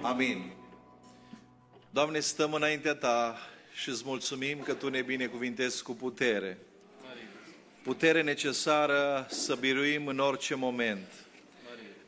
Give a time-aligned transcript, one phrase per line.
[0.00, 0.52] Amin.
[1.90, 3.38] Doamne, stăm înaintea Ta
[3.74, 6.58] și îți mulțumim că Tu ne binecuvintezi cu putere.
[7.82, 11.12] Putere necesară să biruim în orice moment.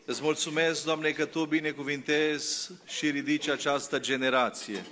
[0.05, 4.85] Îți mulțumesc, Doamne, că Tu binecuvintezi și ridici această generație.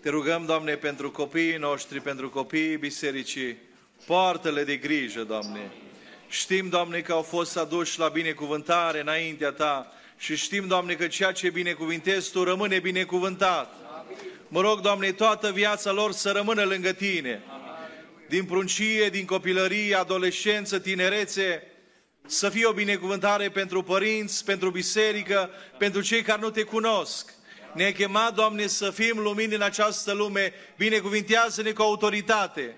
[0.00, 3.56] Te rugăm, Doamne, pentru copiii noștri, pentru copiii bisericii,
[4.06, 5.70] poartă-le de grijă, Doamne.
[6.28, 9.92] Știm, Doamne, că au fost aduși la binecuvântare înaintea Ta
[10.22, 13.74] și știm, Doamne, că ceea ce binecuvintezi Tu rămâne binecuvântat.
[14.48, 17.42] Mă rog, Doamne, toată viața lor să rămână lângă Tine.
[18.28, 21.62] Din pruncie, din copilărie, adolescență, tinerețe,
[22.26, 27.34] să fie o binecuvântare pentru părinți, pentru biserică, pentru cei care nu Te cunosc.
[27.74, 30.52] Ne-ai chemat, Doamne, să fim lumini în această lume.
[30.76, 32.76] Binecuvintează-ne cu autoritate,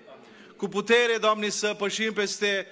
[0.57, 2.67] cu putere, Doamne, să pășim peste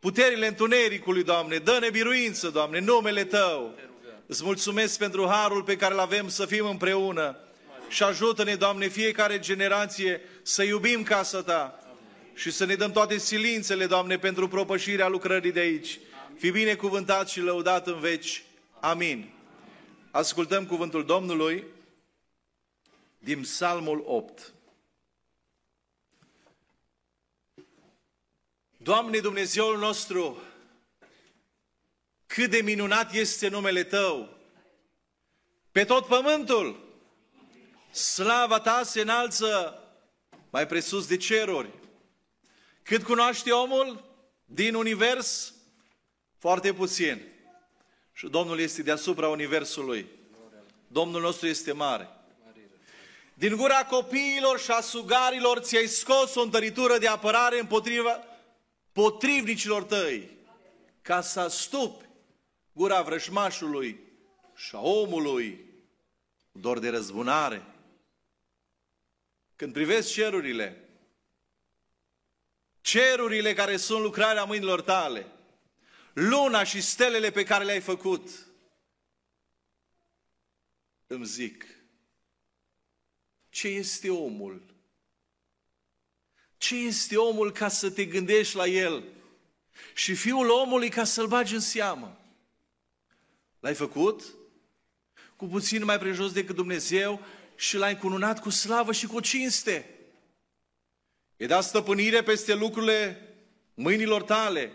[0.00, 1.56] puterile întunericului, Doamne.
[1.56, 3.86] Dă-ne biruință, Doamne, numele Tău.
[4.30, 7.36] Îți mulțumesc pentru harul pe care îl avem să fim împreună.
[7.88, 11.82] Și ajută-ne, Doamne, fiecare generație să iubim casa Ta
[12.34, 15.98] și să ne dăm toate silințele, Doamne, pentru propășirea lucrării de aici.
[16.38, 18.44] Fi binecuvântat și lăudat în veci.
[18.80, 19.30] Amin.
[20.10, 21.64] Ascultăm cuvântul Domnului
[23.18, 24.52] din Psalmul 8.
[28.76, 30.42] Doamne Dumnezeul nostru,
[32.28, 34.36] cât de minunat este numele Tău!
[35.72, 36.88] Pe tot pământul,
[37.90, 39.82] slava Ta se înalță
[40.50, 41.68] mai presus de ceruri.
[42.82, 44.04] Cât cunoaște omul
[44.44, 45.54] din univers?
[46.38, 47.22] Foarte puțin.
[48.12, 50.06] Și Domnul este deasupra universului.
[50.86, 52.08] Domnul nostru este mare.
[53.34, 58.24] Din gura copiilor și a sugarilor ți-ai scos o întăritură de apărare împotriva
[58.92, 60.30] potrivnicilor tăi,
[61.02, 62.07] ca să stupi
[62.78, 64.00] gura vrășmașului
[64.54, 65.64] și a omului,
[66.52, 67.66] dor de răzbunare.
[69.56, 70.88] Când privesc cerurile,
[72.80, 75.26] cerurile care sunt lucrarea mâinilor tale,
[76.12, 78.30] luna și stelele pe care le-ai făcut,
[81.06, 81.66] îmi zic,
[83.48, 84.74] ce este omul?
[86.56, 89.04] Ce este omul ca să te gândești la el?
[89.94, 92.18] Și fiul omului ca să-l bagi în seamă.
[93.60, 94.22] L-ai făcut?
[95.36, 97.20] Cu puțin mai prejos decât Dumnezeu
[97.56, 99.98] și l-ai încununat cu slavă și cu cinste.
[101.36, 103.28] E dat stăpânire peste lucrurile
[103.74, 104.72] mâinilor tale.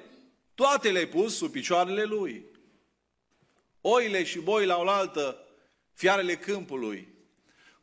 [0.55, 2.45] Toate le-ai pus sub picioarele lui.
[3.81, 5.47] Oile și boi la oaltă,
[5.93, 7.07] fiarele câmpului,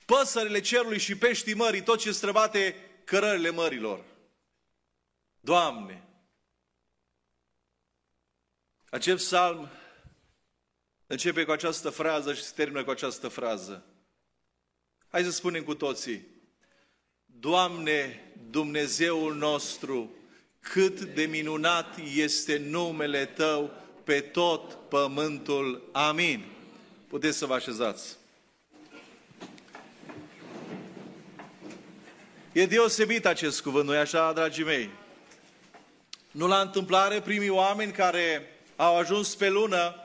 [0.07, 4.05] păsările cerului și peștii mării, tot ce străbate cărările mărilor.
[5.41, 6.05] Doamne!
[8.91, 9.69] Acest psalm
[11.11, 13.85] începe cu această frază și se termină cu această frază.
[15.09, 16.27] Hai să spunem cu toții.
[17.25, 20.15] Doamne, Dumnezeul nostru,
[20.61, 23.71] cât de minunat este numele Tău
[24.05, 25.89] pe tot pământul.
[25.93, 26.45] Amin.
[27.09, 28.17] Puteți să vă așezați.
[32.53, 34.91] E deosebit acest cuvânt, nu așa, dragii mei?
[36.31, 40.00] Nu la întâmplare, primii oameni care au ajuns pe lună,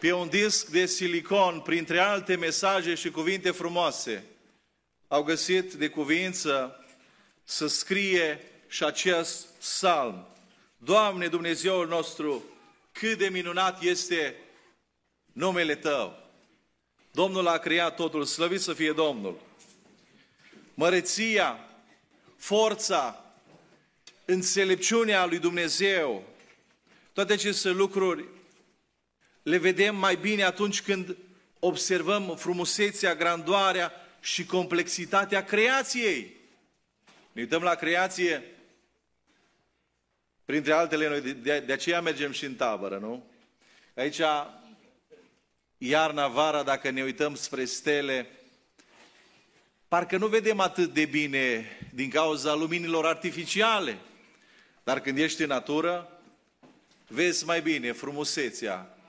[0.00, 4.24] pe un disc de silicon, printre alte mesaje și cuvinte frumoase,
[5.08, 6.84] au găsit de cuvință
[7.44, 10.26] să scrie și acest psalm.
[10.76, 12.44] Doamne Dumnezeul nostru,
[12.92, 14.36] cât de minunat este
[15.32, 16.28] numele Tău!
[17.10, 19.40] Domnul a creat totul, slăvit să fie Domnul!
[20.74, 21.68] Măreția,
[22.36, 23.24] forța,
[24.24, 26.24] înțelepciunea lui Dumnezeu,
[27.12, 28.24] toate aceste lucruri
[29.50, 31.16] le vedem mai bine atunci când
[31.58, 36.36] observăm frumusețea, grandoarea și complexitatea creației.
[37.32, 38.44] Ne uităm la creație,
[40.44, 43.30] printre altele, noi de, de aceea mergem și în tabără, nu?
[43.96, 44.20] Aici,
[45.78, 48.26] iarna, vara, dacă ne uităm spre stele,
[49.88, 53.98] parcă nu vedem atât de bine din cauza luminilor artificiale.
[54.84, 56.20] Dar când ești în natură,
[57.06, 58.99] vezi mai bine frumusețea,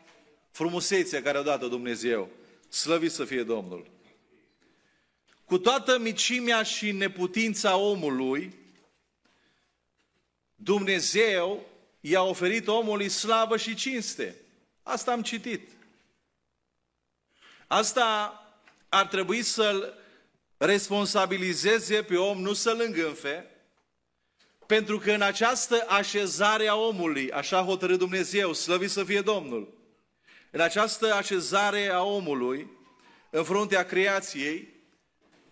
[0.51, 2.29] frumusețea care a dat-o Dumnezeu.
[2.69, 3.89] Slăvit să fie Domnul!
[5.45, 8.55] Cu toată micimea și neputința omului,
[10.55, 11.65] Dumnezeu
[11.99, 14.35] i-a oferit omului slavă și cinste.
[14.83, 15.69] Asta am citit.
[17.67, 18.35] Asta
[18.89, 19.93] ar trebui să-l
[20.57, 23.45] responsabilizeze pe om, nu să-l îngânfe,
[24.65, 29.73] pentru că în această așezare a omului, așa hotărât Dumnezeu, slăvit să fie Domnul,
[30.51, 32.69] în această așezare a omului,
[33.29, 34.73] în fruntea creației,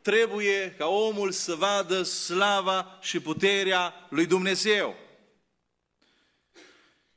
[0.02, 4.96] trebuie ca omul să vadă slava și puterea lui Dumnezeu.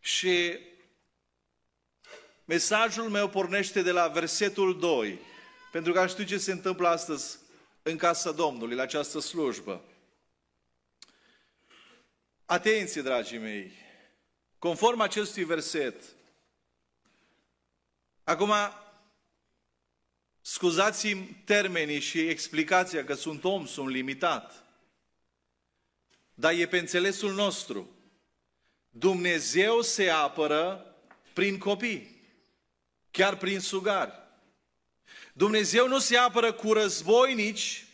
[0.00, 0.58] Și
[2.44, 5.18] mesajul meu pornește de la versetul 2,
[5.72, 7.38] pentru că știu ce se întâmplă astăzi
[7.82, 9.84] în casa Domnului, la această slujbă.
[12.44, 13.72] Atenție, dragii mei!
[14.58, 15.94] Conform acestui verset,
[18.24, 18.52] acum
[20.40, 24.64] scuzați-mi termenii și explicația că sunt om, sunt limitat,
[26.34, 27.90] dar e pe înțelesul nostru.
[28.90, 30.86] Dumnezeu se apără
[31.32, 32.20] prin copii,
[33.10, 34.12] chiar prin sugari.
[35.32, 37.86] Dumnezeu nu se apără cu războinici,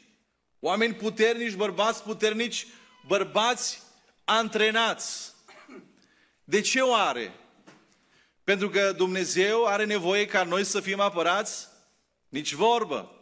[0.60, 2.66] oameni puternici, bărbați puternici,
[3.06, 3.82] bărbați
[4.24, 5.34] antrenați.
[6.44, 7.34] De ce o are?
[8.48, 11.68] Pentru că Dumnezeu are nevoie ca noi să fim apărați?
[12.28, 13.12] Nici vorbă.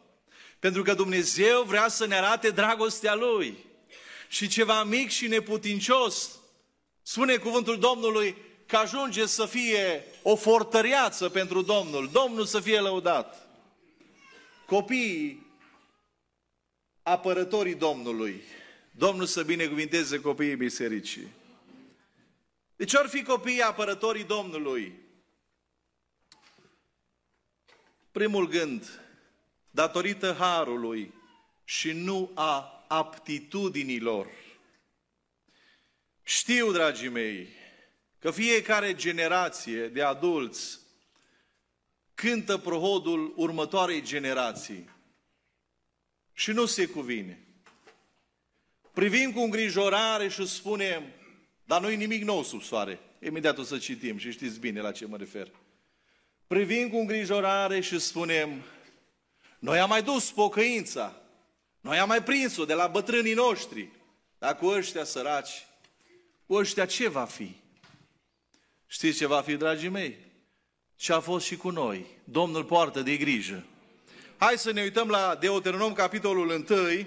[0.58, 3.56] Pentru că Dumnezeu vrea să ne arate dragostea Lui.
[4.28, 6.31] Și ceva mic și neputincios,
[7.02, 8.37] spune cuvântul Domnului,
[8.67, 12.11] că ajunge să fie o fortăreață pentru Domnul.
[12.12, 13.49] Domnul să fie lăudat.
[14.67, 15.46] Copiii
[17.02, 18.43] apărătorii Domnului.
[18.90, 21.28] Domnul să binecuvinteze copiii bisericii.
[22.76, 25.05] De ce ar fi copiii apărătorii Domnului?
[28.16, 29.00] Primul gând,
[29.70, 31.12] datorită harului
[31.64, 34.28] și nu a aptitudinilor.
[36.22, 37.48] Știu, dragii mei,
[38.18, 40.78] că fiecare generație de adulți
[42.14, 44.90] cântă prohodul următoarei generații
[46.32, 47.46] și nu se cuvine.
[48.92, 51.02] Privim cu îngrijorare și spunem,
[51.64, 52.98] dar nu nimic nou sub soare.
[53.20, 55.50] Imediat o să citim și știți bine la ce mă refer.
[56.46, 58.62] Privim cu îngrijorare și spunem,
[59.58, 61.16] noi am mai dus pocăința,
[61.81, 63.88] noi am mai prins-o de la bătrânii noștri,
[64.38, 65.66] dar cu ăștia săraci,
[66.46, 67.56] cu ăștia ce va fi?
[68.87, 70.19] Știți ce va fi, dragii mei?
[70.96, 72.06] Ce a fost și cu noi.
[72.25, 73.64] Domnul poartă de grijă.
[74.37, 77.06] Hai să ne uităm la Deuteronom, capitolul 1,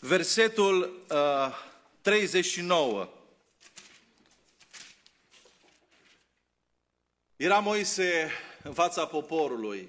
[0.00, 1.54] versetul uh,
[2.00, 3.08] 39.
[7.40, 8.30] Era Moise
[8.62, 9.88] în fața poporului.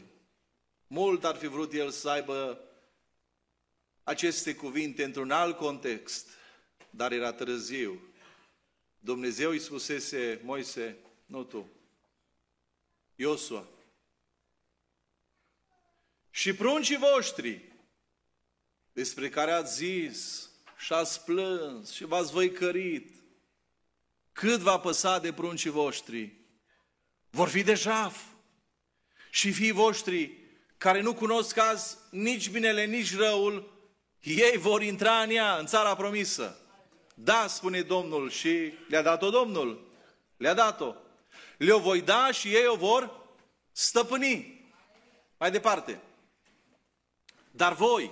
[0.87, 2.59] Mult ar fi vrut el să aibă
[4.03, 6.29] aceste cuvinte într-un alt context,
[6.89, 8.01] dar era târziu.
[8.99, 11.69] Dumnezeu îi spusese, Moise, nu tu,
[13.15, 13.67] Iosua.
[16.29, 17.73] Și pruncii voștri,
[18.93, 23.15] despre care ați zis și ați plâns și v-ați văicărit,
[24.31, 26.39] cât va păsa de pruncii voștri,
[27.31, 28.19] vor fi de jaf.
[29.29, 30.37] Și fii voștri,
[30.77, 33.73] care nu cunosc azi nici binele, nici răul,
[34.21, 36.55] ei vor intra în ea, în țara promisă.
[37.13, 39.91] Da, spune Domnul și le-a dat-o Domnul.
[40.37, 40.95] Le-a dat-o.
[41.57, 43.27] Le-o voi da și ei o vor
[43.71, 44.69] stăpâni.
[45.37, 46.01] Mai departe.
[47.51, 48.11] Dar voi,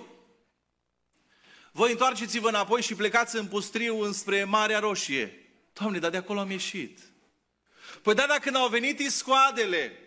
[1.72, 5.50] voi întoarceți-vă înapoi și plecați în pustriu înspre Marea Roșie.
[5.72, 7.09] Doamne, dar de acolo am ieșit.
[8.02, 9.98] Păi da, dacă n-au venit iscoadele,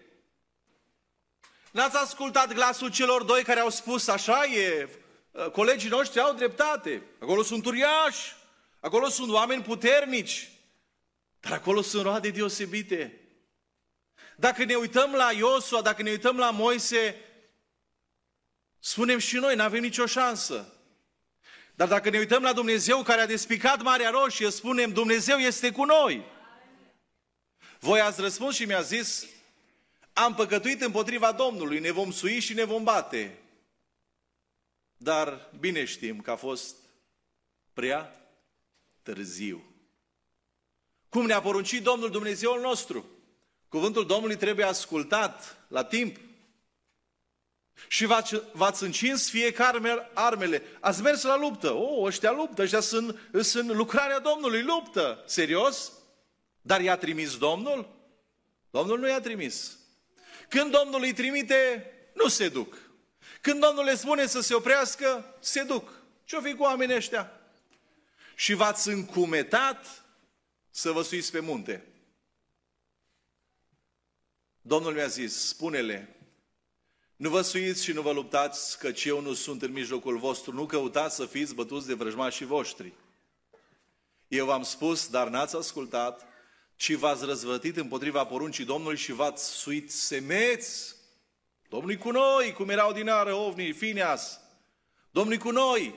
[1.71, 4.89] n-ați ascultat glasul celor doi care au spus așa e,
[5.51, 8.35] colegii noștri au dreptate, acolo sunt uriași,
[8.79, 10.51] acolo sunt oameni puternici,
[11.39, 13.17] dar acolo sunt roade deosebite.
[14.37, 17.15] Dacă ne uităm la Iosua, dacă ne uităm la Moise,
[18.79, 20.73] spunem și noi, n-avem nicio șansă.
[21.75, 25.83] Dar dacă ne uităm la Dumnezeu care a despicat Marea Roșie, spunem, Dumnezeu este cu
[25.83, 26.25] noi.
[27.83, 29.25] Voi ați răspuns și mi-a zis,
[30.13, 33.37] am păcătuit împotriva Domnului, ne vom sui și ne vom bate.
[34.97, 36.75] Dar bine știm că a fost
[37.73, 38.29] prea
[39.01, 39.63] târziu.
[41.09, 43.05] Cum ne-a poruncit Domnul Dumnezeul nostru?
[43.67, 46.19] Cuvântul Domnului trebuie ascultat la timp.
[47.87, 50.63] Și v-ați, v-ați încins fiecare armele.
[50.79, 51.71] Ați mers la luptă.
[51.71, 55.23] O, oh, ăștia luptă, ăștia sunt, sunt lucrarea Domnului, luptă.
[55.25, 55.91] Serios?
[56.65, 57.89] Dar i-a trimis Domnul?
[58.69, 59.77] Domnul nu i-a trimis.
[60.49, 62.77] Când Domnul îi trimite, nu se duc.
[63.41, 65.91] Când Domnul le spune să se oprească, se duc.
[66.23, 67.31] Ce-o fi cu oamenii ăștia?
[68.35, 70.05] Și v-ați încumetat
[70.69, 71.85] să vă suiți pe munte.
[74.61, 76.15] Domnul mi-a zis, spune-le,
[77.15, 80.65] nu vă suiți și nu vă luptați, căci eu nu sunt în mijlocul vostru, nu
[80.65, 82.93] căutați să fiți bătuți de vrăjmașii voștri.
[84.27, 86.32] Eu v-am spus, dar n-ați ascultat,
[86.75, 90.95] și v-ați răzvătit împotriva poruncii Domnului și v-ați suit semeți
[91.73, 94.39] Domnul cu noi, cum erau din ară ovnii, Fineas.
[95.11, 95.95] Domnul cu noi,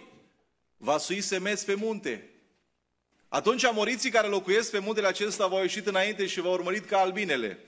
[0.76, 2.30] va sui semeț pe munte.
[3.28, 7.58] Atunci amoriții care locuiesc pe muntele acesta v-au ieșit înainte și v-au urmărit ca albinele.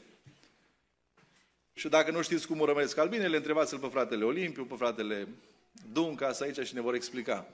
[1.74, 5.28] Și dacă nu știți cum urmăresc albinele, întrebați-l pe fratele Olimpiu, pe fratele
[5.92, 7.46] Duncas aici și ne vor explica.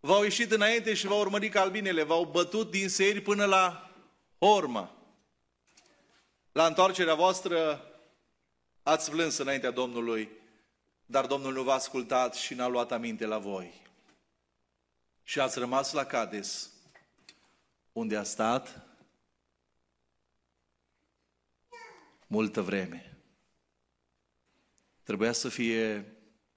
[0.00, 3.90] V-au ieșit înainte și v-au urmărit ca albinele, v-au bătut din seri până la
[4.38, 4.96] Orma.
[6.52, 7.84] La întoarcerea voastră
[8.82, 10.30] ați plâns înaintea Domnului,
[11.06, 13.82] dar Domnul nu v-a ascultat și n-a luat aminte la voi.
[15.22, 16.70] Și ați rămas la Cades,
[17.92, 18.86] unde a stat
[22.26, 23.18] multă vreme.
[25.02, 26.12] Trebuia să fie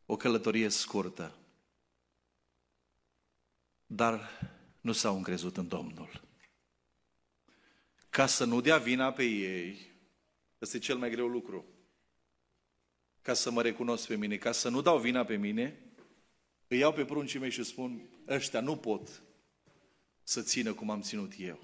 [0.06, 1.36] o călătorie scurtă,
[3.86, 4.30] dar
[4.82, 6.24] nu s-au încrezut în Domnul
[8.13, 9.92] ca să nu dea vina pe ei,
[10.62, 11.66] ăsta e cel mai greu lucru.
[13.22, 15.80] Ca să mă recunosc pe mine, ca să nu dau vina pe mine,
[16.68, 19.22] îi iau pe pruncii mei și spun, ăștia nu pot
[20.24, 21.60] să țină cum am ținut eu.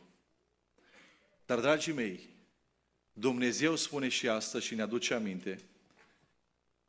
[1.45, 2.29] Dar, dragii mei,
[3.13, 5.59] Dumnezeu spune și asta și ne aduce aminte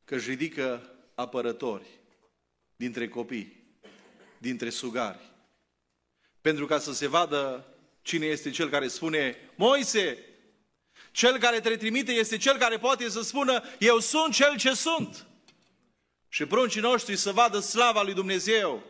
[0.05, 1.87] că își ridică apărători
[2.77, 3.60] dintre copii,
[4.41, 5.21] dintre sugari,
[6.41, 7.65] pentru ca să se vadă
[8.03, 10.25] Cine este cel care spune, Moise,
[11.11, 15.27] cel care te trimite este cel care poate să spună, eu sunt cel ce sunt.
[16.29, 18.83] Și pruncii noștri să vadă slava lui Dumnezeu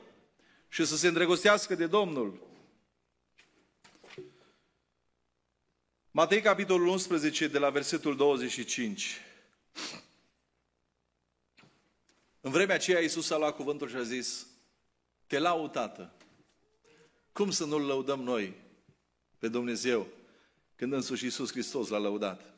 [0.69, 2.49] și să se îndrăgostească de Domnul.
[6.11, 9.21] Matei, capitolul 11, de la versetul 25.
[12.41, 14.47] În vremea aceea Iisus a luat cuvântul și a zis,
[15.31, 16.13] Te laud, Tată.
[17.33, 18.55] Cum să nu-L lăudăm noi?
[19.39, 20.07] pe Dumnezeu
[20.77, 22.55] când însuși Iisus Hristos l-a lăudat.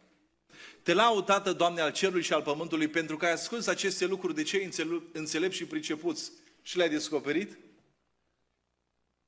[0.82, 4.34] Te laud, Tată, Doamne, al cerului și al pământului, pentru că ai ascuns aceste lucruri
[4.34, 4.70] de cei
[5.12, 7.58] înțelepți și pricepuți și le-ai descoperit?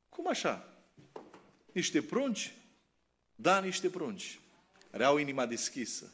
[0.09, 0.75] Cum așa?
[1.73, 2.55] Niște prunci?
[3.35, 4.41] Da, niște prunci.
[4.91, 6.13] Care au inima deschisă.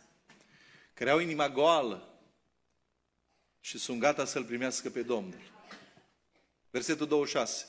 [0.94, 2.08] Care au inima goală.
[3.60, 5.50] Și sunt gata să-L primească pe Domnul.
[6.70, 7.66] Versetul 26.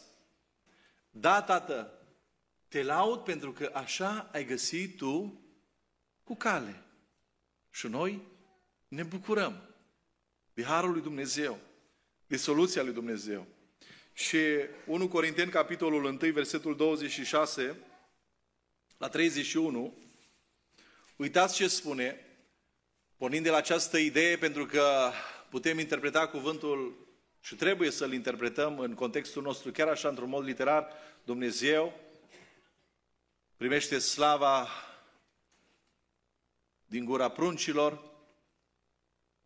[1.09, 1.93] Da, Tată,
[2.67, 5.41] te laud pentru că așa ai găsit tu
[6.23, 6.83] cu cale.
[7.69, 8.21] Și noi
[8.87, 9.75] ne bucurăm
[10.53, 11.59] de Harul lui Dumnezeu,
[12.27, 13.47] de soluția lui Dumnezeu.
[14.13, 14.37] Și
[14.85, 17.77] 1 Corinteni, capitolul 1, versetul 26
[18.97, 19.93] la 31,
[21.15, 22.25] uitați ce spune,
[23.17, 25.11] pornind de la această idee, pentru că
[25.49, 27.07] putem interpreta cuvântul
[27.41, 30.87] și trebuie să-l interpretăm în contextul nostru, chiar așa, într-un mod literar,
[31.23, 31.99] Dumnezeu
[33.57, 34.67] primește slava
[36.85, 38.01] din gura pruncilor,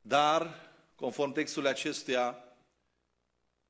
[0.02, 2.44] dar, conform textului acestuia,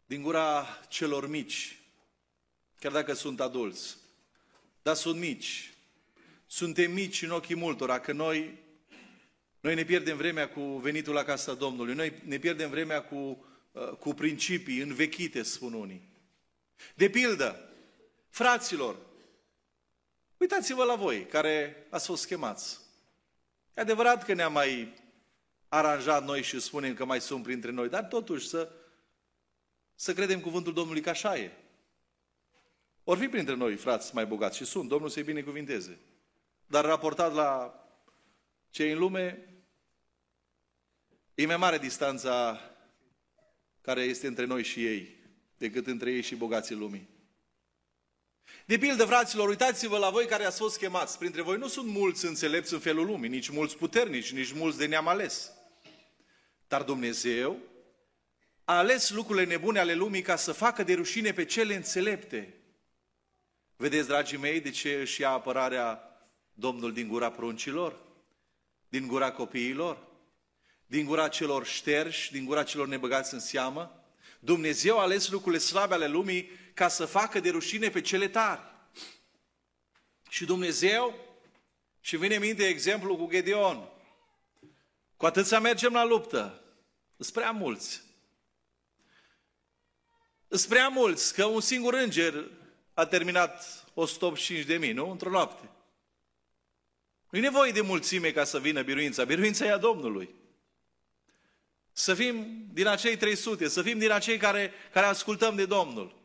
[0.05, 1.79] din gura celor mici,
[2.79, 3.98] chiar dacă sunt adulți,
[4.82, 5.74] dar sunt mici.
[6.46, 8.58] Suntem mici în ochii multora, că noi,
[9.60, 13.38] noi ne pierdem vremea cu venitul la casa Domnului, noi ne pierdem vremea cu, uh,
[14.00, 16.10] cu principii învechite, spun unii.
[16.96, 17.70] De pildă,
[18.29, 18.96] fraților,
[20.38, 22.79] Uitați-vă la voi, care ați fost chemați.
[23.74, 24.94] E adevărat că ne-am mai
[25.67, 28.72] aranjat noi și spunem că mai sunt printre noi, dar totuși să,
[29.96, 31.51] să credem cuvântul Domnului că așa e.
[33.03, 36.00] Or fi printre noi frați mai bogați și sunt, Domnul să-i binecuvinteze.
[36.65, 37.79] Dar raportat la
[38.70, 39.50] cei în lume,
[41.36, 42.60] e mai mare distanța
[43.86, 45.15] care este între noi și ei
[45.58, 47.10] decât între ei și bogații lumii.
[48.65, 51.18] De pildă, fraților, uitați-vă la voi care ați fost chemați.
[51.18, 54.86] Printre voi nu sunt mulți înțelepți în felul lumii, nici mulți puternici, nici mulți de
[54.86, 55.51] neam ales.
[56.68, 57.58] Dar Dumnezeu
[58.63, 62.54] a ales lucrurile nebune ale lumii ca să facă de rușine pe cele înțelepte.
[63.75, 66.20] Vedeți, dragii mei, de ce își ia apărarea
[66.54, 68.00] Domnul din gura pruncilor?
[68.89, 70.15] Din gura copiilor?
[70.86, 72.32] Din gura celor șterși?
[72.32, 74.04] Din gura celor nebăgați în seamă?
[74.39, 78.62] Dumnezeu a ales lucrurile slabe ale lumii ca să facă de rușine pe cele tari.
[80.30, 81.15] Și Dumnezeu,
[82.00, 83.89] și vine minte exemplu cu Gedeon,
[85.18, 86.62] cu atât să mergem la luptă,
[87.18, 88.04] sunt prea mulți.
[90.48, 92.51] Sunt prea mulți, că un singur înger
[92.94, 95.10] a terminat 185 de mii, nu?
[95.10, 95.70] Într-o noapte.
[97.30, 99.24] Nu-i nevoie de mulțime ca să vină biruința.
[99.24, 100.30] Biruința e a Domnului.
[101.98, 106.16] Să fim din acei 300, să fim din acei care, care ascultăm de Domnul.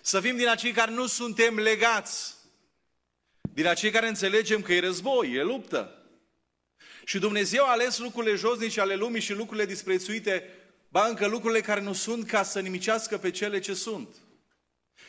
[0.00, 2.34] Să fim din acei care nu suntem legați.
[3.52, 6.06] Din acei care înțelegem că e război, e luptă.
[7.04, 10.48] Și Dumnezeu a ales lucrurile josnice ale lumii și lucrurile disprețuite,
[10.88, 14.08] ba încă lucrurile care nu sunt, ca să nimicească pe cele ce sunt.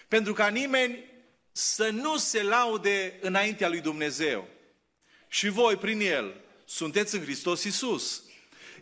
[0.07, 1.03] Pentru ca nimeni
[1.51, 4.47] să nu se laude înaintea lui Dumnezeu.
[5.27, 8.24] Și voi, prin El, sunteți în Hristos Iisus.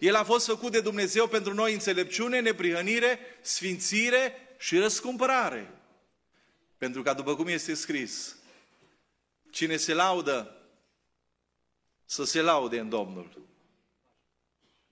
[0.03, 5.71] El a fost făcut de Dumnezeu pentru noi înțelepciune, neprihănire, sfințire și răscumpărare.
[6.77, 8.35] Pentru că, după cum este scris,
[9.49, 10.55] cine se laudă,
[12.05, 13.47] să se laude în Domnul.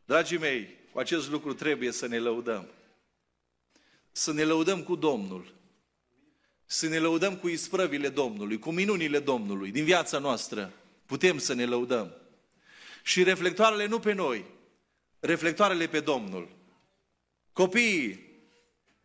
[0.05, 2.67] Dragii mei, cu acest lucru trebuie să ne lăudăm.
[4.11, 5.53] Să ne lăudăm cu Domnul.
[6.65, 10.73] Să ne lăudăm cu isprăvile Domnului, cu minunile Domnului din viața noastră.
[11.05, 12.15] Putem să ne lăudăm.
[13.03, 14.59] Și reflectoarele nu pe noi,
[15.21, 16.49] reflectoarele pe Domnul.
[17.53, 18.29] Copiii,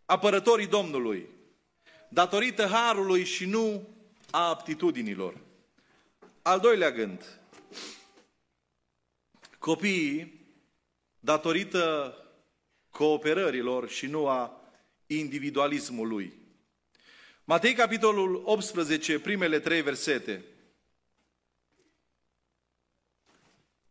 [0.04, 1.28] apărătorii Domnului,
[2.08, 3.88] datorită harului și nu
[4.30, 5.40] a aptitudinilor.
[6.42, 7.40] Al doilea gând,
[9.58, 10.46] copiii,
[11.20, 12.14] datorită
[12.90, 14.60] cooperărilor și nu a
[15.06, 16.32] individualismului.
[17.44, 20.44] Matei, capitolul 18, primele trei versete.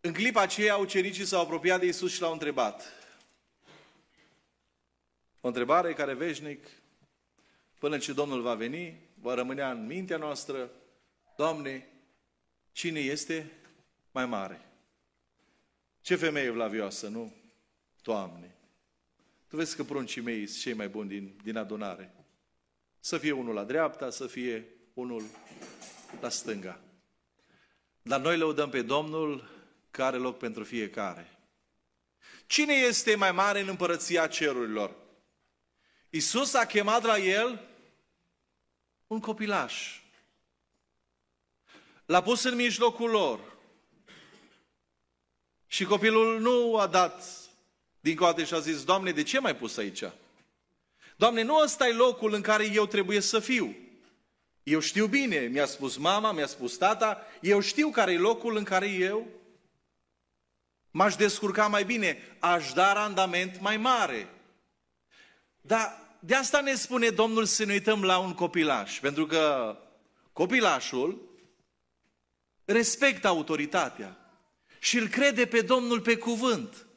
[0.06, 2.94] În clipa aceea, ucenicii s-au apropiat de Isus și l-au întrebat.
[5.42, 6.68] O întrebare care veșnic,
[7.80, 10.72] până ce Domnul va veni, va rămânea în mintea noastră,
[11.38, 11.88] Doamne,
[12.72, 13.52] cine este
[14.12, 14.62] mai mare?
[16.02, 17.34] Ce femeie vlavioasă, nu?
[18.02, 18.56] Doamne,
[19.48, 22.16] Tu vezi că pruncii mei sunt cei mai buni din, din adunare.
[23.00, 25.24] Să fie unul la dreapta, să fie unul
[26.22, 26.80] la stânga.
[28.02, 29.55] Dar noi lăudăm pe Domnul
[29.96, 31.38] care are loc pentru fiecare.
[32.46, 34.96] Cine este mai mare în împărăția cerurilor?
[36.10, 37.68] Isus a chemat la el
[39.08, 40.00] un copilaș.
[42.06, 43.40] L-a pus în mijlocul lor.
[45.68, 47.24] Și copilul nu a dat
[48.00, 50.04] din coate și a zis, Doamne, de ce m-ai pus aici?
[51.16, 53.76] Doamne, nu ăsta e locul în care eu trebuie să fiu.
[54.64, 58.64] Eu știu bine, mi-a spus mama, mi-a spus tata, eu știu care e locul în
[58.64, 59.28] care eu
[60.96, 64.30] m-aș descurca mai bine, aș da randament mai mare.
[65.62, 69.78] Dar de asta ne spune Domnul să ne uităm la un copilaș, pentru că
[70.34, 71.22] copilașul
[72.66, 74.18] respectă autoritatea
[74.80, 76.88] și îl crede pe Domnul pe cuvânt.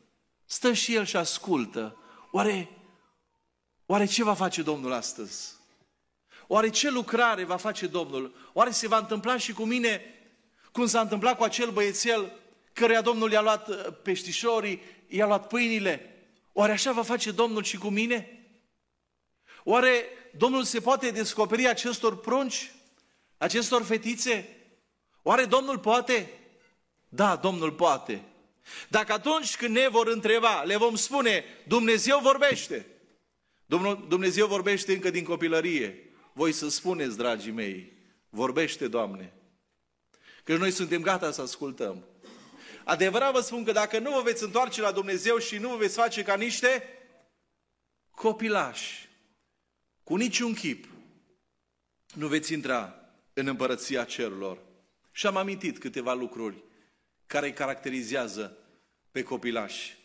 [0.44, 1.96] Stă și el și ascultă.
[2.30, 2.70] Oare,
[3.86, 5.54] oare ce va face Domnul astăzi?
[6.46, 8.50] Oare ce lucrare va face Domnul?
[8.52, 10.02] Oare se va întâmpla și cu mine
[10.72, 12.32] cum s-a întâmplat cu acel băiețel
[12.78, 16.14] căruia Domnul i-a luat uh, peștișorii, i-a luat pâinile?
[16.52, 18.48] Oare așa va face Domnul și cu mine?
[19.64, 20.04] Oare
[20.36, 22.72] Domnul se poate descoperi acestor prunci,
[23.36, 24.56] acestor fetițe?
[25.22, 26.30] Oare Domnul poate?
[27.08, 28.22] Da, Domnul poate.
[28.88, 32.86] Dacă atunci când ne vor întreba, le vom spune, Dumnezeu vorbește.
[34.08, 36.12] Dumnezeu vorbește încă din copilărie.
[36.32, 37.92] Voi să spuneți, dragii mei,
[38.28, 39.32] vorbește, Doamne.
[40.44, 42.04] Că noi suntem gata să ascultăm.
[42.88, 45.94] Adevărat vă spun că dacă nu vă veți întoarce la Dumnezeu și nu vă veți
[45.94, 46.84] face ca niște
[48.10, 49.08] copilași,
[50.02, 50.86] cu niciun chip,
[52.14, 52.94] nu veți intra
[53.32, 54.58] în împărăția cerurilor.
[55.10, 56.62] Și am amintit câteva lucruri
[57.26, 58.56] care îi caracterizează
[59.10, 59.96] pe copilași.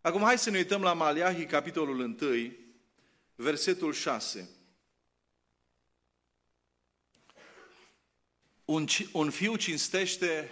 [0.00, 2.52] Acum hai să ne uităm la Maliahi, capitolul 1,
[3.34, 4.48] versetul 6.
[8.64, 10.50] Un, un fiu cinstește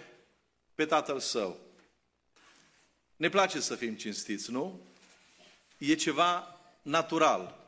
[0.75, 1.59] pe tatăl său.
[3.15, 4.81] Ne place să fim cinstiți, nu?
[5.77, 7.65] E ceva natural.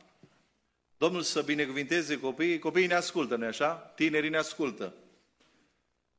[0.97, 3.73] Domnul să binecuvinteze copiii, copiii ne ascultă, nu așa?
[3.73, 4.93] Tinerii ne ascultă.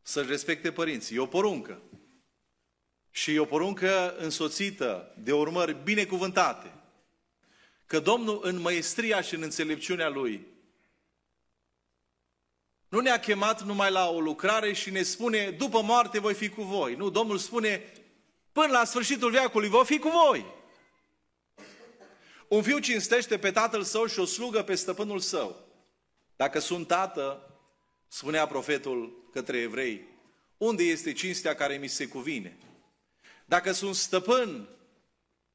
[0.03, 1.17] Să-și respecte părinții.
[1.17, 1.81] E o poruncă.
[3.11, 6.73] Și e o poruncă însoțită de urmări binecuvântate.
[7.87, 10.47] Că Domnul în măestria și în înțelepciunea Lui
[12.97, 16.63] nu ne-a chemat numai la o lucrare și ne spune, după moarte voi fi cu
[16.63, 16.95] voi.
[16.95, 17.93] Nu, Domnul spune,
[18.53, 20.47] până la sfârșitul veacului voi fi cu voi.
[22.49, 25.57] Un fiu cinstește pe tatăl său și o slugă pe stăpânul său.
[26.37, 27.51] Dacă sunt tată,
[28.09, 30.07] spunea profetul către evrei,
[30.57, 32.57] unde este cinstea care mi se cuvine?
[33.45, 34.69] Dacă sunt stăpân,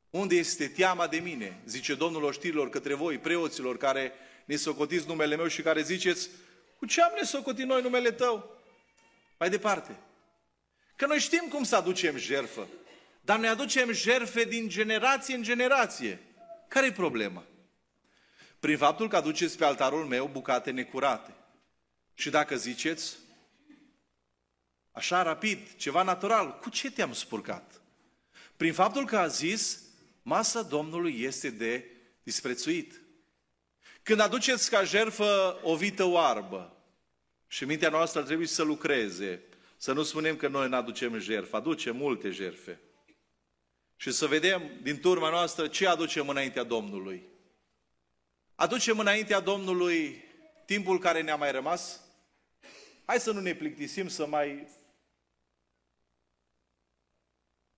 [0.09, 1.63] unde este teama de mine?
[1.65, 4.11] Zice Domnul oștirilor către voi, preoților care
[4.45, 6.29] ne socotiți numele meu și care ziceți,
[6.81, 8.57] cu ce am ne socotit noi numele tău?
[9.39, 9.99] Mai departe.
[10.95, 12.67] Că noi știm cum să aducem jerfă,
[13.21, 16.19] dar ne aducem jerfe din generație în generație.
[16.67, 17.43] Care e problema?
[18.59, 21.35] Prin faptul că aduceți pe altarul meu bucate necurate.
[22.13, 23.17] Și dacă ziceți,
[24.91, 26.59] așa rapid, ceva natural.
[26.59, 27.81] Cu ce te-am spurcat?
[28.57, 29.81] Prin faptul că a zis,
[30.21, 31.85] masa Domnului este de
[32.23, 33.00] disprețuit.
[34.03, 36.75] Când aduceți ca jerfă o vită oarbă
[37.47, 39.43] și mintea noastră trebuie să lucreze,
[39.77, 42.79] să nu spunem că noi ne aducem jerfă, aducem multe jerfe.
[43.95, 47.29] Și să vedem din turma noastră ce aducem înaintea Domnului.
[48.55, 50.23] Aducem înaintea Domnului
[50.65, 52.01] timpul care ne-a mai rămas?
[53.05, 54.67] Hai să nu ne plictisim să mai...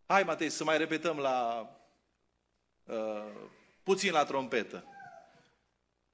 [0.06, 1.68] Hai, Matei, să mai repetăm la...
[2.84, 3.50] Uh,
[3.84, 4.93] puțin la trompetă.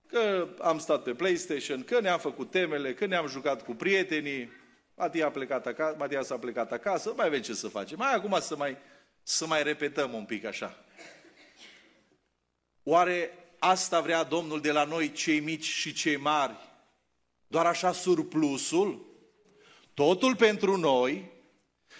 [0.09, 4.51] Că am stat pe PlayStation, că ne-am făcut temele, că ne-am jucat cu prietenii,
[4.95, 7.97] Matia, a plecat acasă, Matia s-a plecat acasă, mai avem ce să facem.
[7.97, 8.77] Mai acum să mai,
[9.23, 10.85] să mai repetăm un pic așa.
[12.83, 16.55] Oare asta vrea Domnul de la noi, cei mici și cei mari?
[17.47, 19.05] Doar așa surplusul?
[19.93, 21.31] Totul pentru noi,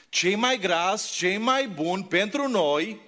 [0.10, 3.02] cei mai gras, cei mai buni pentru noi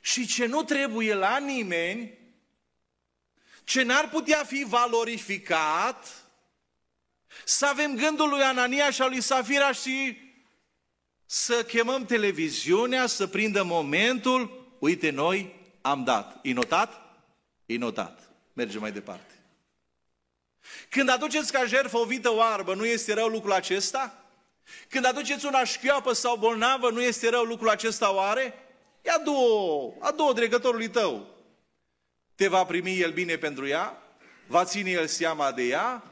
[0.00, 2.18] și ce nu trebuie la nimeni,
[3.66, 6.24] ce n-ar putea fi valorificat,
[7.44, 10.18] să avem gândul lui Anania și al lui Safira și
[11.24, 16.38] să chemăm televiziunea, să prindă momentul, uite, noi am dat.
[16.42, 17.02] E notat?
[17.66, 18.30] E notat.
[18.52, 19.34] Mergem mai departe.
[20.88, 24.24] Când aduceți ca jertfă o vită oarbă, nu este rău lucrul acesta?
[24.88, 28.54] Când aduceți una șchioapă sau bolnavă, nu este rău lucrul acesta oare?
[29.04, 31.35] Ia două, a două dregătorului tău.
[32.36, 34.02] Te va primi el bine pentru ea,
[34.46, 36.02] va ține el seama de ea,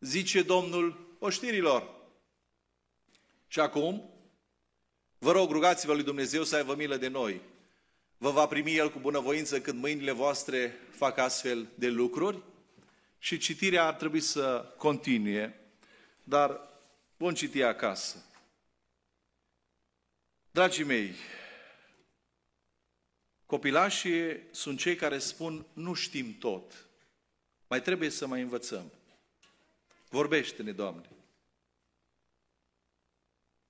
[0.00, 1.88] zice Domnul oștirilor.
[3.46, 4.10] Și acum,
[5.18, 7.40] vă rog, rugați-vă lui Dumnezeu să aibă milă de noi.
[8.18, 12.42] Vă va primi El cu bunăvoință când mâinile voastre fac astfel de lucruri?
[13.18, 15.60] Și citirea ar trebui să continue,
[16.22, 16.60] dar
[17.16, 18.24] vom citi acasă.
[20.50, 21.14] Dragii mei,
[23.50, 26.88] copilașii sunt cei care spun nu știm tot,
[27.68, 28.92] mai trebuie să mai învățăm.
[30.08, 31.10] Vorbește-ne, Doamne.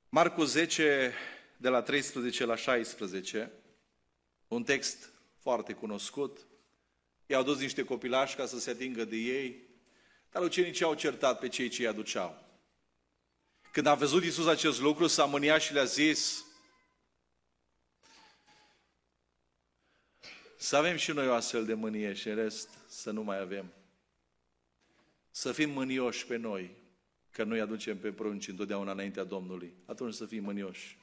[0.08, 1.12] Marcu 10,
[1.56, 3.50] de la 13 la 16,
[4.48, 6.46] un text foarte cunoscut.
[7.26, 9.62] I-au dus niște copilași ca să se atingă de ei,
[10.30, 12.44] dar ucenicii au certat pe cei ce îi aduceau.
[13.72, 16.44] Când a văzut Iisus acest lucru, s-a mâniat și le-a zis,
[20.62, 23.72] să avem și noi o astfel de mânie și în rest să nu mai avem.
[25.30, 26.76] Să fim mânioși pe noi,
[27.30, 29.74] că noi aducem pe prunci întotdeauna înaintea Domnului.
[29.86, 30.98] Atunci să fim mânioși.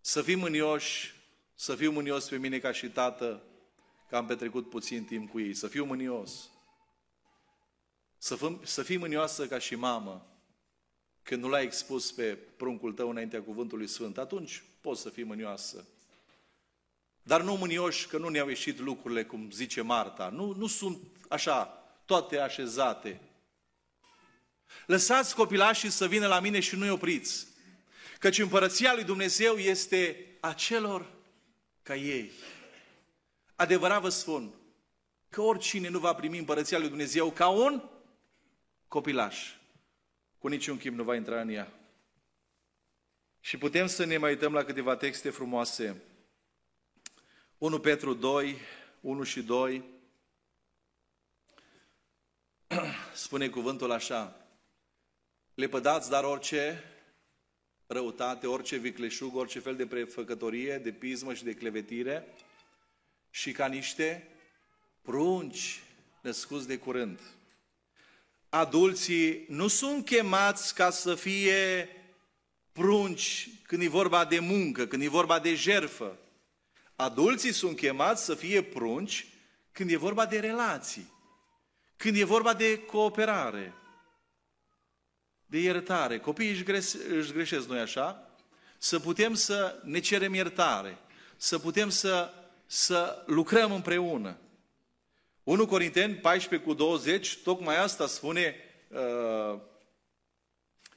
[0.00, 1.14] Să fim mânioși,
[1.54, 3.42] să fiu mânios pe mine ca și tată,
[4.08, 5.54] că am petrecut puțin timp cu ei.
[5.54, 6.50] Să fiu mânios.
[8.18, 10.38] Să, fim, să fii mânioasă ca și mamă,
[11.22, 15.88] când nu l-ai expus pe pruncul tău înaintea cuvântului Sfânt, atunci poți să fii mânioasă.
[17.26, 20.28] Dar nu mânioși că nu ne-au ieșit lucrurile, cum zice Marta.
[20.28, 21.64] Nu, nu sunt așa
[22.04, 23.20] toate așezate.
[24.86, 27.46] Lăsați copilașii să vină la mine și nu-i opriți.
[28.18, 31.12] Căci împărăția lui Dumnezeu este a celor
[31.82, 32.30] ca ei.
[33.54, 34.54] Adevărat vă spun
[35.28, 37.82] că oricine nu va primi împărăția lui Dumnezeu ca un
[38.88, 39.52] copilaș,
[40.38, 41.72] cu niciun chip nu va intra în ea.
[43.40, 46.02] Și putem să ne mai uităm la câteva texte frumoase.
[47.64, 48.56] 1 Petru 2,
[49.00, 49.84] 1 și 2,
[53.14, 54.46] spune cuvântul așa,
[55.54, 56.84] lepădați dar orice
[57.86, 62.26] răutate, orice vicleșug, orice fel de prefăcătorie, de pismă și de clevetire
[63.30, 64.28] și ca niște
[65.02, 65.82] prunci
[66.20, 67.20] născuți de curând.
[68.48, 71.88] Adulții nu sunt chemați ca să fie
[72.72, 76.18] prunci când e vorba de muncă, când e vorba de jerfă.
[76.96, 79.26] Adulții sunt chemați să fie prunci
[79.72, 81.12] când e vorba de relații.
[81.96, 83.74] Când e vorba de cooperare,
[85.46, 88.30] de iertare, copiii își, greș, își greșesc noi așa,
[88.78, 90.98] să putem să ne cerem iertare,
[91.36, 92.32] să putem să,
[92.66, 94.38] să lucrăm împreună.
[95.42, 98.56] 1 Corinteni 14 cu 20, tocmai asta spune,
[98.88, 99.60] uh,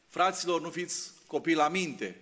[0.08, 2.22] fraților, nu fiți copii la minte.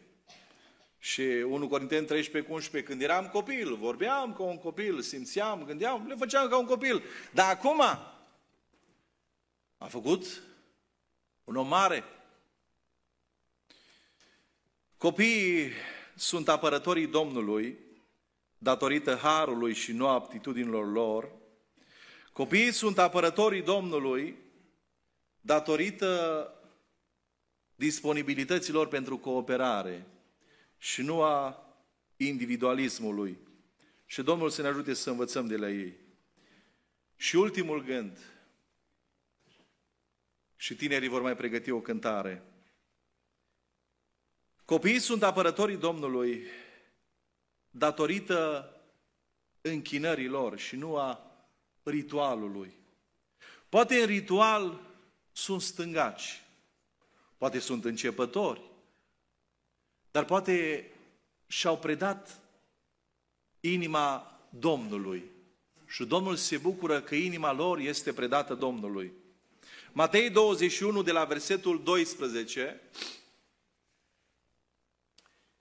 [1.06, 6.08] Și 1 Corinteni 13 cu 11, când eram copil, vorbeam ca un copil, simțeam, gândeam,
[6.08, 7.04] le făceam ca un copil.
[7.34, 7.82] Dar acum
[9.78, 10.44] a făcut
[11.44, 12.04] un om mare.
[14.98, 15.72] Copiii
[16.16, 17.80] sunt apărătorii Domnului
[18.58, 21.32] datorită harului și nu aptitudinilor lor.
[22.32, 24.38] Copiii sunt apărătorii Domnului
[25.42, 26.50] datorită
[27.76, 30.08] disponibilităților pentru cooperare
[30.86, 31.66] și nu a
[32.18, 33.38] individualismului.
[34.06, 35.98] Și Domnul să ne ajute să învățăm de la ei.
[37.16, 38.20] Și ultimul gând,
[40.56, 42.44] și tinerii vor mai pregăti o cântare.
[44.66, 46.44] Copiii sunt apărătorii Domnului
[47.70, 48.70] datorită
[49.62, 51.32] închinării lor și nu a
[51.84, 52.74] ritualului.
[53.70, 54.82] Poate în ritual
[55.32, 56.44] sunt stângaci,
[57.38, 58.75] poate sunt începători,
[60.16, 60.86] dar poate
[61.48, 62.40] și-au predat
[63.60, 65.32] inima Domnului.
[65.88, 69.14] Și Domnul se bucură că inima lor este predată Domnului.
[69.92, 72.82] Matei 21, de la versetul 12,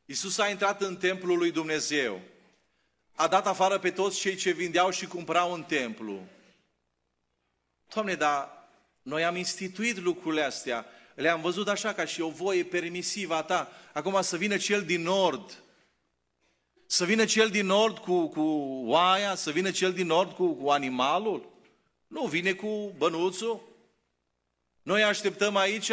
[0.05, 2.21] Iisus a intrat în templul lui Dumnezeu.
[3.15, 6.27] A dat afară pe toți cei ce vindeau și cumpărau în templu.
[7.95, 8.69] Doamne, dar
[9.03, 13.73] noi am instituit lucrurile astea, le-am văzut așa ca și o voie permisivă a ta.
[13.93, 15.63] Acum să vină cel din nord,
[16.87, 18.41] să vină cel din nord cu, cu
[18.87, 21.53] oaia, să vină cel din nord cu, cu animalul.
[22.07, 23.69] Nu, vine cu bănuțul.
[24.83, 25.91] Noi așteptăm aici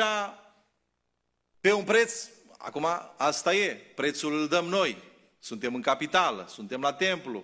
[1.60, 4.98] pe un preț, acum asta e, prețul îl dăm noi.
[5.40, 7.44] Suntem în capitală, suntem la templu.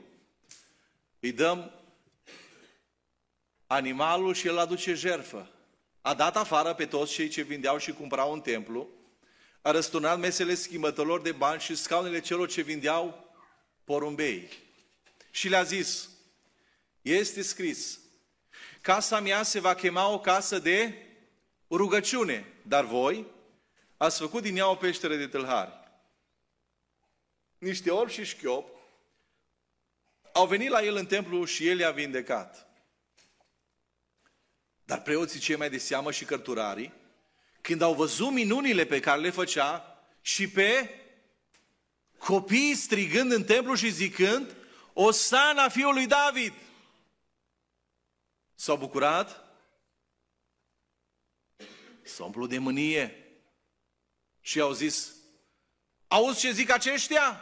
[1.19, 1.71] Îi dăm
[3.67, 5.51] animalul și el aduce jerfă.
[6.07, 8.87] A dat afară pe toți cei ce vindeau și cumpărau în templu,
[9.61, 13.33] a răsturnat mesele schimbătorilor de bani și scaunele celor ce vindeau
[13.83, 14.49] porumbei.
[15.31, 16.09] Și le-a zis,
[17.01, 17.99] este scris,
[18.81, 20.93] casa mea se va chema o casă de
[21.69, 23.25] rugăciune, dar voi
[23.97, 25.73] ați făcut din ea o peșteră de tâlhari.
[27.57, 28.69] Niște orbi și șchiop
[30.33, 32.66] au venit la el în templu și el i-a vindecat.
[34.87, 36.93] Dar preoții cei mai de seamă și cărturarii,
[37.61, 40.89] când au văzut minunile pe care le făcea și pe
[42.17, 44.55] copiii strigând în templu și zicând,
[44.93, 46.53] Osana fiului David,
[48.55, 49.47] s-au bucurat
[52.01, 53.15] s-a umplut de mânie
[54.41, 55.13] și au zis,
[56.07, 57.41] auzi ce zic aceștia?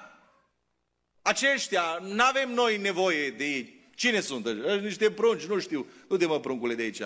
[1.21, 3.89] Aceștia, nu avem noi nevoie de ei.
[3.95, 4.47] Cine sunt?
[4.81, 5.87] Niște prunci, nu știu.
[6.07, 7.01] Nu de mă pruncule de aici.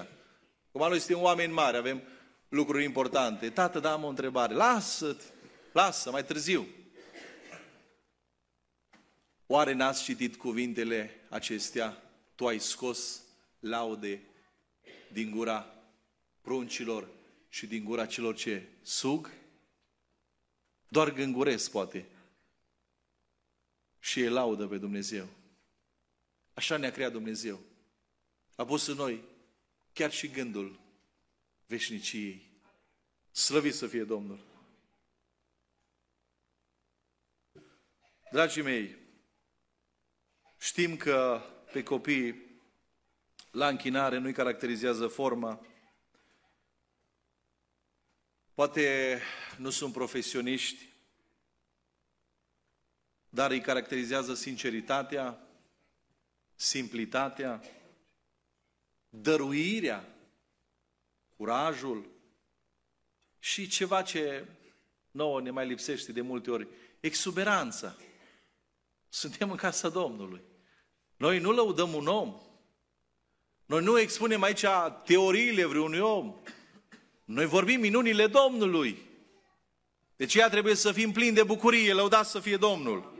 [0.79, 2.01] Cum noi suntem oameni mari, avem
[2.49, 3.49] lucruri importante.
[3.49, 4.53] Tată, da, am o întrebare.
[4.53, 5.17] lasă
[5.71, 6.67] lasă, mai târziu.
[9.47, 12.03] Oare n-ați citit cuvintele acestea?
[12.35, 13.21] Tu ai scos
[13.59, 14.21] laude
[15.11, 15.75] din gura
[16.41, 17.07] pruncilor
[17.49, 19.31] și din gura celor ce sug,
[20.87, 22.05] doar gânguresc poate.
[23.99, 25.27] Și e laudă pe Dumnezeu.
[26.53, 27.59] Așa ne-a creat Dumnezeu.
[28.55, 29.23] A pus în noi
[29.99, 30.79] chiar și gândul
[31.65, 32.51] veșniciei.
[33.31, 34.39] Slăvit să fie Domnul!
[38.31, 38.97] Dragii mei,
[40.59, 42.43] știm că pe copii
[43.51, 45.65] la închinare nu-i caracterizează forma,
[48.53, 49.21] Poate
[49.57, 50.89] nu sunt profesioniști,
[53.29, 55.47] dar îi caracterizează sinceritatea,
[56.55, 57.61] simplitatea,
[59.09, 60.15] dăruirea,
[61.35, 62.09] curajul
[63.39, 64.45] și ceva ce
[65.11, 66.67] nouă ne mai lipsește de multe ori,
[66.99, 67.95] exuberanța.
[69.09, 70.41] Suntem în casa Domnului.
[71.17, 72.41] Noi nu lăudăm un om.
[73.65, 74.65] Noi nu expunem aici
[75.05, 76.35] teoriile vreunui om.
[77.25, 79.07] Noi vorbim minunile Domnului.
[80.15, 83.17] De aceea trebuie să fim plini de bucurie, lăudat să fie Domnul.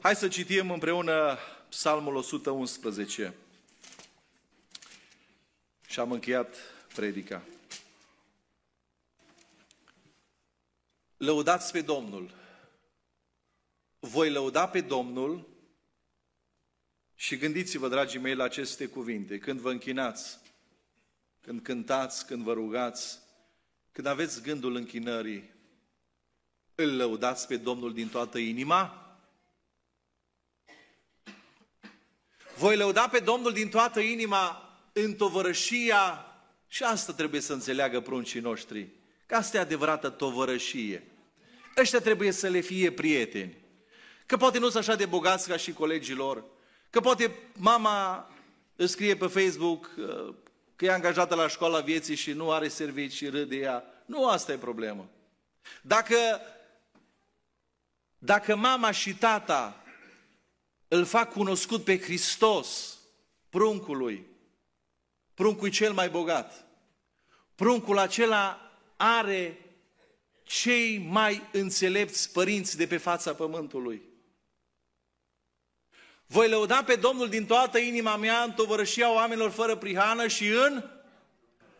[0.00, 3.34] Hai să citim împreună Psalmul 111.
[5.86, 6.56] Și am încheiat
[6.94, 7.42] predica.
[11.16, 12.30] Lăudați pe Domnul.
[13.98, 15.48] Voi lăuda pe Domnul
[17.14, 19.38] și gândiți-vă, dragii mei, la aceste cuvinte.
[19.38, 20.38] Când vă închinați,
[21.40, 23.18] când cântați, când vă rugați,
[23.92, 25.50] când aveți gândul închinării,
[26.74, 29.07] îl lăudați pe Domnul din toată inima?
[32.58, 36.26] Voi lăuda pe Domnul din toată inima în tovărășia
[36.68, 38.88] și asta trebuie să înțeleagă pruncii noștri,
[39.26, 41.06] că asta e adevărată tovărășie.
[41.76, 43.56] Ăștia trebuie să le fie prieteni.
[44.26, 46.44] Că poate nu sunt așa de bogați ca și colegii lor,
[46.90, 48.30] că poate mama
[48.76, 49.90] îți scrie pe Facebook
[50.76, 53.84] că e angajată la școala vieții și nu are servici și râde ea.
[54.06, 55.06] Nu asta e problema.
[55.82, 56.16] Dacă,
[58.18, 59.82] dacă mama și tata
[60.88, 62.98] îl fac cunoscut pe Hristos,
[63.48, 64.26] pruncului,
[65.34, 66.68] pruncul cel mai bogat,
[67.58, 69.58] Pruncul acela are
[70.42, 74.02] cei mai înțelepți părinți de pe fața pământului.
[76.26, 80.84] Voi lăuda pe Domnul din toată inima mea în tovărășia oamenilor fără prihană și în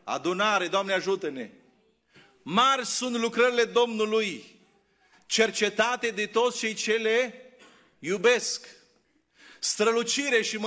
[0.05, 0.69] adunare.
[0.69, 1.51] Doamne ajută-ne!
[2.43, 4.61] Mari sunt lucrările Domnului,
[5.27, 7.43] cercetate de toți cei ce le
[7.99, 8.67] iubesc.
[9.59, 10.59] Strălucire și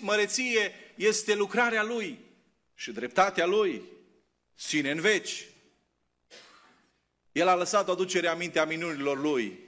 [0.00, 2.18] măreție este lucrarea Lui
[2.74, 3.82] și dreptatea Lui
[4.58, 5.46] ține în veci.
[7.32, 9.58] El a lăsat o aducere aminte a minunilor Lui.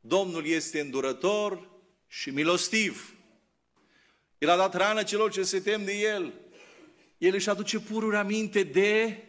[0.00, 1.70] Domnul este îndurător
[2.06, 3.14] și milostiv.
[4.38, 6.32] El a dat rană celor ce se tem de El.
[7.18, 9.20] El își aduce pururi aminte de...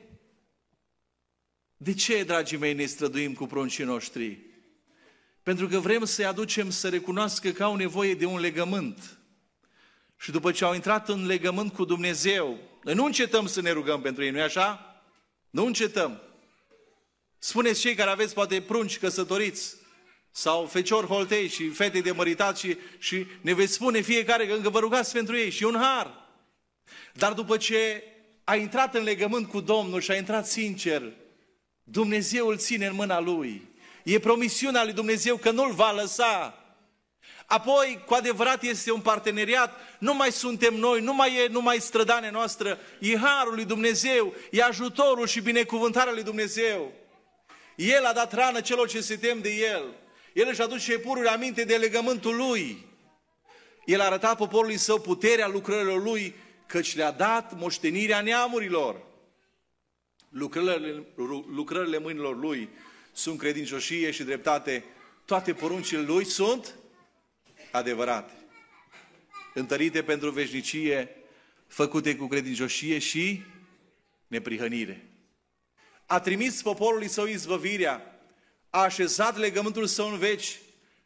[1.77, 4.46] De ce, dragii mei, ne străduim cu pruncii noștri?
[5.47, 9.17] Pentru că vrem să-i aducem să recunoască că au nevoie de un legământ.
[10.17, 14.01] Și după ce au intrat în legământ cu Dumnezeu, noi nu încetăm să ne rugăm
[14.01, 15.01] pentru ei, nu-i așa?
[15.49, 16.21] Nu încetăm.
[17.38, 19.75] Spuneți cei care aveți poate prunci căsătoriți
[20.31, 24.69] sau feciori holtei și fete de măritat și, și ne veți spune fiecare că încă
[24.69, 26.29] vă rugați pentru ei și un har.
[27.13, 28.03] Dar după ce
[28.43, 31.13] a intrat în legământ cu Domnul și a intrat sincer,
[31.83, 33.75] Dumnezeu îl ține în mâna Lui.
[34.07, 36.63] E promisiunea lui Dumnezeu că nu-L va lăsa.
[37.45, 39.79] Apoi, cu adevărat, este un parteneriat.
[39.99, 42.79] Nu mai suntem noi, nu mai e numai strădania noastră.
[42.99, 46.91] E harul lui Dumnezeu, e ajutorul și binecuvântarea lui Dumnezeu.
[47.75, 49.83] El a dat rană celor ce se tem de El.
[50.33, 52.85] El își aduce pururi aminte de legământul Lui.
[53.85, 59.01] El a arătat poporului său puterea lucrărilor Lui, căci le-a dat moștenirea neamurilor.
[60.29, 61.03] Lucrările,
[61.47, 62.69] lucrările mâinilor Lui
[63.17, 64.84] sunt credincioșie și dreptate.
[65.25, 66.75] Toate poruncile Lui sunt
[67.71, 68.34] adevărate.
[69.53, 71.15] Întărite pentru veșnicie,
[71.67, 73.41] făcute cu credincioșie și
[74.27, 75.08] neprihănire
[76.08, 78.19] a trimis poporului său izbăvirea,
[78.69, 80.60] a așezat legământul său în veci,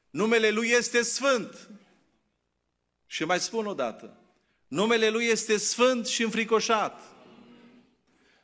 [0.09, 1.69] numele lui este sfânt.
[3.07, 4.17] Și mai spun o dată,
[4.67, 7.01] numele lui este sfânt și înfricoșat.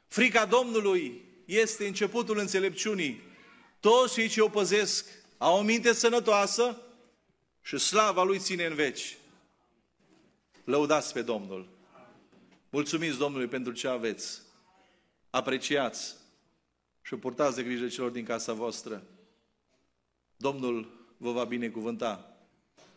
[0.07, 3.21] Frica Domnului este începutul înțelepciunii.
[3.79, 5.05] Toți cei ce o păzesc
[5.37, 6.81] au o minte sănătoasă
[7.61, 9.17] și slava lui ține în veci.
[10.63, 11.67] Lăudați pe Domnul.
[12.69, 14.41] Mulțumiți Domnului pentru ce aveți.
[15.29, 16.15] Apreciați
[17.01, 19.03] și purtați de grijă celor din casa voastră.
[20.37, 22.37] Domnul vă va binecuvânta.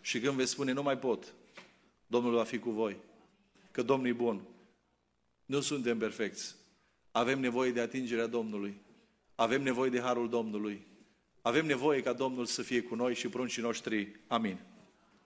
[0.00, 1.32] Și când veți spune, nu mai pot,
[2.06, 2.96] Domnul va fi cu voi.
[3.70, 4.40] Că Domnul e bun.
[5.46, 6.54] Nu suntem perfecți.
[7.10, 8.74] Avem nevoie de atingerea Domnului.
[9.40, 10.86] Avem nevoie de harul Domnului.
[11.42, 14.20] Avem nevoie ca Domnul să fie cu noi și pruncii noștri.
[14.26, 14.58] Amin.